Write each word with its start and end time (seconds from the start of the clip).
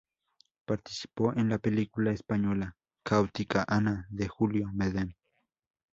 Participó 0.65 1.31
en 1.35 1.47
la 1.49 1.59
película 1.59 2.09
española 2.11 2.75
"Caótica 3.03 3.63
Ana" 3.67 4.07
de 4.09 4.27
Julio 4.27 4.71
Medem. 4.73 5.13